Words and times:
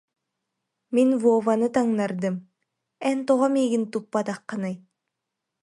Мин 0.95 1.09
Вованы 1.21 1.67
таҥнардым, 1.75 2.35
эн 3.09 3.19
тоҕо 3.27 3.45
миигин 3.53 3.83
туппатаххыный 3.93 4.75